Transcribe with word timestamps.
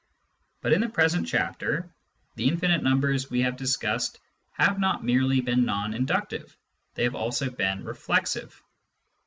But 0.61 0.73
in 0.73 0.81
the 0.81 0.89
present 0.89 1.27
chapter, 1.27 1.87
the 2.33 2.47
infinite 2.47 2.81
num 2.81 3.01
bers 3.01 3.29
we 3.29 3.41
have 3.41 3.55
discussed 3.55 4.19
have 4.53 4.79
not 4.79 5.03
merely 5.03 5.41
been 5.41 5.63
non 5.63 5.93
inductive: 5.93 6.57
they 6.95 7.03
have 7.03 7.13
also 7.13 7.51
been 7.51 7.83
reflexive. 7.83 8.63